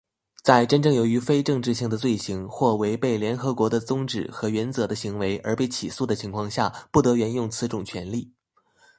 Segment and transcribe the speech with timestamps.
[0.41, 8.33] 在真正由于非政治性的罪行或违背联合国的宗旨和原则的行为而被起诉的情况下,不得援用此种权利。